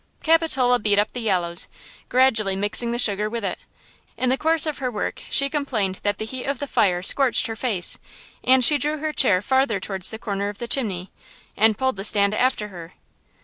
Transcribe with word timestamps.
Capitola 0.23 0.79
beat 0.79 0.97
up 0.97 1.13
the 1.13 1.19
yellows, 1.21 1.67
gradually 2.09 2.55
mixing 2.55 2.91
the 2.91 2.97
sugar 2.97 3.29
with 3.29 3.45
it. 3.45 3.59
In 4.17 4.29
the 4.29 4.37
course 4.39 4.65
of 4.65 4.79
her 4.79 4.89
work 4.89 5.21
she 5.29 5.47
complained 5.47 5.99
that 6.01 6.17
the 6.17 6.25
heat 6.25 6.45
of 6.45 6.57
the 6.57 6.65
fire 6.65 7.03
scorched 7.03 7.45
her 7.45 7.55
face, 7.55 7.99
and 8.43 8.65
she 8.65 8.79
drew 8.79 8.97
her 8.97 9.13
chair 9.13 9.43
farther 9.43 9.79
towards 9.79 10.09
the 10.09 10.17
corner 10.17 10.49
of 10.49 10.57
the 10.57 10.67
chimney, 10.67 11.11
and 11.55 11.77
pulled 11.77 11.97
the 11.97 12.03
stand 12.03 12.33
after 12.33 12.69
her. 12.69 12.95